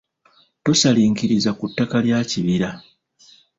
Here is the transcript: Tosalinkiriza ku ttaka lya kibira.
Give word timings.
Tosalinkiriza 0.63 1.51
ku 1.57 1.65
ttaka 1.69 1.97
lya 2.05 2.19
kibira. 2.29 2.69